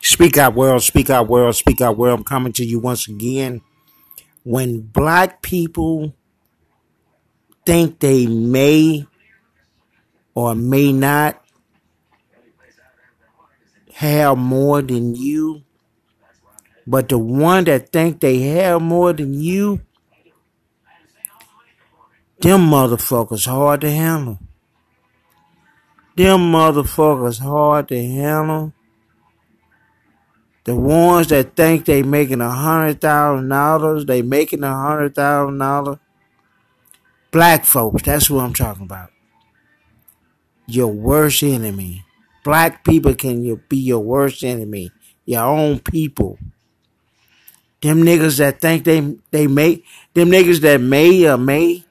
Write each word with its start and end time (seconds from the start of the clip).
Speak 0.00 0.38
out 0.38 0.54
world, 0.54 0.82
speak 0.82 1.10
out 1.10 1.28
world, 1.28 1.54
speak 1.54 1.80
out 1.80 1.96
world. 1.96 2.18
I'm 2.18 2.24
coming 2.24 2.52
to 2.54 2.64
you 2.64 2.78
once 2.78 3.08
again. 3.08 3.60
When 4.42 4.80
black 4.80 5.42
people 5.42 6.14
think 7.66 8.00
they 8.00 8.26
may 8.26 9.06
or 10.34 10.54
may 10.54 10.92
not 10.92 11.44
have 13.92 14.38
more 14.38 14.80
than 14.80 15.14
you, 15.14 15.62
but 16.88 17.10
the 17.10 17.18
one 17.18 17.64
that 17.64 17.92
think 17.92 18.20
they 18.20 18.40
have 18.40 18.80
more 18.80 19.12
than 19.12 19.34
you, 19.34 19.82
them 22.40 22.70
motherfuckers 22.70 23.44
hard 23.44 23.82
to 23.82 23.90
handle. 23.90 24.38
Them 26.16 26.50
motherfuckers 26.50 27.40
hard 27.40 27.88
to 27.88 28.02
handle. 28.02 28.72
The 30.64 30.76
ones 30.76 31.26
that 31.26 31.54
think 31.54 31.84
they 31.84 32.02
making 32.02 32.40
a 32.40 32.48
hundred 32.48 33.02
thousand 33.02 33.50
dollars, 33.50 34.06
they 34.06 34.22
making 34.22 34.64
a 34.64 34.72
hundred 34.72 35.14
thousand 35.14 35.58
dollars. 35.58 35.98
Black 37.30 37.66
folks, 37.66 38.02
that's 38.02 38.30
what 38.30 38.44
I'm 38.44 38.54
talking 38.54 38.84
about. 38.84 39.10
Your 40.66 40.88
worst 40.88 41.42
enemy. 41.42 42.06
Black 42.44 42.82
people 42.82 43.14
can 43.14 43.62
be 43.68 43.76
your 43.76 44.00
worst 44.00 44.42
enemy. 44.42 44.90
Your 45.26 45.44
own 45.44 45.80
people. 45.80 46.38
Them 47.80 48.02
niggas 48.02 48.38
that 48.38 48.60
think 48.60 48.84
they 48.84 49.00
they 49.30 49.46
make 49.46 49.84
them 50.14 50.30
niggas 50.30 50.60
that 50.62 50.80
may 50.80 51.28
or 51.28 51.38
may 51.38 51.84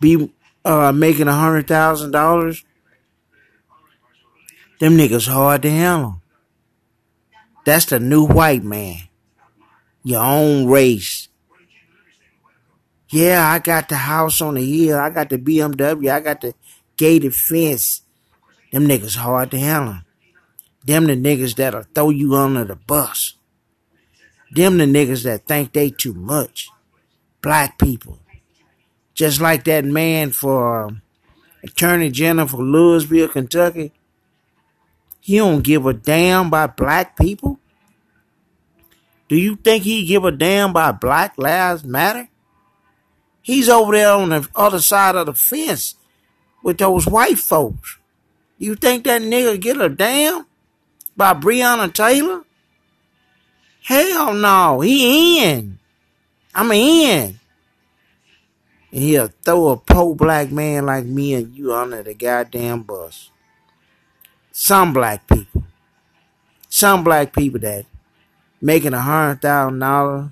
be 0.00 0.32
uh, 0.64 0.92
making 0.92 1.26
a 1.28 1.32
hundred 1.32 1.66
thousand 1.66 2.12
dollars. 2.12 2.64
Them 4.78 4.96
niggas 4.96 5.28
hard 5.28 5.62
to 5.62 5.70
handle. 5.70 6.22
That's 7.64 7.86
the 7.86 8.00
new 8.00 8.24
white 8.24 8.64
man. 8.64 8.96
Your 10.02 10.22
own 10.22 10.66
race. 10.66 11.28
Yeah, 13.10 13.46
I 13.46 13.58
got 13.58 13.88
the 13.88 13.96
house 13.96 14.40
on 14.40 14.54
the 14.54 14.64
hill. 14.64 14.98
I 14.98 15.10
got 15.10 15.28
the 15.28 15.38
BMW. 15.38 16.10
I 16.10 16.20
got 16.20 16.40
the 16.40 16.54
gated 16.96 17.34
fence. 17.34 18.02
Them 18.72 18.86
niggas 18.86 19.16
hard 19.16 19.50
to 19.50 19.58
handle. 19.58 19.98
Them 20.84 21.06
the 21.06 21.16
niggas 21.16 21.56
that'll 21.56 21.82
throw 21.82 22.10
you 22.10 22.36
under 22.36 22.64
the 22.64 22.76
bus. 22.76 23.34
Them 24.50 24.78
the 24.78 24.84
niggas 24.84 25.24
that 25.24 25.46
think 25.46 25.72
they 25.72 25.90
too 25.90 26.14
much. 26.14 26.70
Black 27.42 27.78
people. 27.78 28.18
Just 29.14 29.40
like 29.40 29.64
that 29.64 29.84
man 29.84 30.30
for 30.30 30.84
um, 30.84 31.02
Attorney 31.62 32.10
General 32.10 32.48
for 32.48 32.62
Louisville, 32.62 33.28
Kentucky. 33.28 33.92
He 35.20 35.36
don't 35.36 35.62
give 35.62 35.86
a 35.86 35.92
damn 35.92 36.46
about 36.46 36.76
black 36.76 37.16
people? 37.16 37.60
Do 39.28 39.36
you 39.36 39.54
think 39.54 39.84
he 39.84 40.06
give 40.06 40.24
a 40.24 40.32
damn 40.32 40.70
about 40.70 41.00
Black 41.00 41.34
Lives 41.38 41.84
Matter? 41.84 42.28
He's 43.42 43.68
over 43.68 43.92
there 43.92 44.10
on 44.12 44.30
the 44.30 44.48
other 44.56 44.80
side 44.80 45.14
of 45.14 45.26
the 45.26 45.34
fence 45.34 45.94
with 46.64 46.78
those 46.78 47.06
white 47.06 47.38
folks. 47.38 47.98
You 48.58 48.74
think 48.74 49.04
that 49.04 49.22
nigga 49.22 49.60
get 49.60 49.80
a 49.80 49.88
damn 49.88 50.46
by 51.16 51.34
Breonna 51.34 51.92
Taylor? 51.94 52.42
Hell 53.84 54.34
no, 54.34 54.80
he 54.80 55.44
in. 55.44 55.78
I'm 56.54 56.70
in. 56.72 57.40
And 58.92 59.02
he'll 59.02 59.28
throw 59.42 59.68
a 59.68 59.76
poor 59.76 60.14
black 60.14 60.50
man 60.50 60.86
like 60.86 61.04
me 61.04 61.34
and 61.34 61.54
you 61.54 61.72
under 61.72 62.02
the 62.02 62.14
goddamn 62.14 62.82
bus. 62.82 63.30
Some 64.52 64.92
black 64.92 65.26
people. 65.28 65.64
Some 66.68 67.04
black 67.04 67.32
people 67.32 67.60
that 67.60 67.86
making 68.60 68.94
a 68.94 69.00
hundred 69.00 69.42
thousand 69.42 69.78
dollars, 69.78 70.30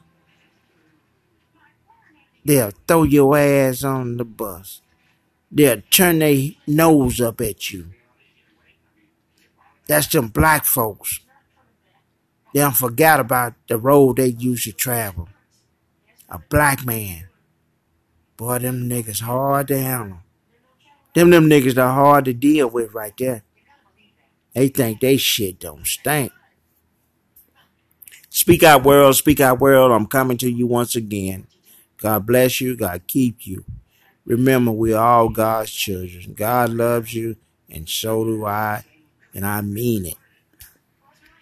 they'll 2.44 2.72
throw 2.86 3.04
your 3.04 3.36
ass 3.36 3.84
on 3.84 4.16
the 4.16 4.24
bus. 4.24 4.80
They'll 5.50 5.82
turn 5.90 6.18
their 6.18 6.50
nose 6.66 7.20
up 7.20 7.40
at 7.40 7.72
you. 7.72 7.86
That's 9.86 10.06
them 10.08 10.28
black 10.28 10.64
folks. 10.64 11.20
They 12.52 12.60
don't 12.60 12.76
forget 12.76 13.20
about 13.20 13.54
the 13.68 13.78
road 13.78 14.16
they 14.16 14.28
used 14.28 14.64
to 14.64 14.72
travel. 14.72 15.28
A 16.28 16.38
black 16.38 16.84
man. 16.84 17.28
Boy, 18.36 18.58
them 18.58 18.88
niggas 18.88 19.20
hard 19.20 19.68
to 19.68 19.78
handle. 19.78 20.20
Them 21.14 21.30
them 21.30 21.48
niggas 21.48 21.76
are 21.76 21.92
hard 21.92 22.24
to 22.26 22.32
deal 22.32 22.68
with 22.68 22.94
right 22.94 23.14
there. 23.18 23.42
They 24.54 24.68
think 24.68 25.00
they 25.00 25.16
shit 25.16 25.60
don't 25.60 25.86
stink. 25.86 26.32
Speak 28.30 28.62
out 28.62 28.84
world, 28.84 29.16
speak 29.16 29.40
out 29.40 29.60
world. 29.60 29.90
I'm 29.90 30.06
coming 30.06 30.36
to 30.38 30.50
you 30.50 30.66
once 30.66 30.94
again. 30.94 31.46
God 31.96 32.26
bless 32.26 32.60
you. 32.60 32.76
God 32.76 33.02
keep 33.06 33.46
you. 33.46 33.64
Remember, 34.24 34.70
we're 34.70 34.98
all 34.98 35.28
God's 35.28 35.72
children. 35.72 36.34
God 36.34 36.70
loves 36.70 37.14
you, 37.14 37.36
and 37.70 37.88
so 37.88 38.24
do 38.24 38.44
I, 38.44 38.84
and 39.34 39.46
I 39.46 39.62
mean 39.62 40.06
it. 40.06 40.16